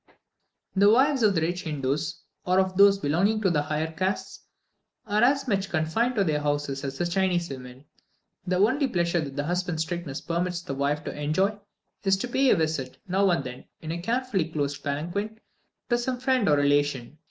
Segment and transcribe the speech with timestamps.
[0.75, 4.41] The wives of the rich Hindoos, or of those belonging to the higher castes,
[5.05, 7.85] are as much confined to their houses as the Chinese women.
[8.47, 11.55] The only pleasure that the husband's strictness permits the wife to enjoy,
[12.03, 15.39] is to pay a visit, now and then, in a carefully closed palanquin,
[15.89, 17.19] to some friend or relation.